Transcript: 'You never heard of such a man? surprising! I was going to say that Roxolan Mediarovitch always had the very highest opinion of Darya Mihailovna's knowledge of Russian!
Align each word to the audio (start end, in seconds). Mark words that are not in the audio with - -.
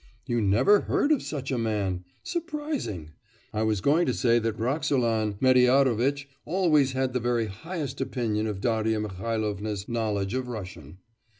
'You 0.25 0.41
never 0.41 0.79
heard 0.81 1.11
of 1.11 1.21
such 1.21 1.51
a 1.51 1.59
man? 1.59 2.05
surprising! 2.23 3.11
I 3.53 3.61
was 3.61 3.81
going 3.81 4.07
to 4.07 4.15
say 4.15 4.39
that 4.39 4.57
Roxolan 4.57 5.35
Mediarovitch 5.39 6.27
always 6.43 6.93
had 6.93 7.13
the 7.13 7.19
very 7.19 7.45
highest 7.45 8.01
opinion 8.01 8.47
of 8.47 8.61
Darya 8.61 8.99
Mihailovna's 8.99 9.87
knowledge 9.87 10.33
of 10.33 10.47
Russian! 10.47 10.97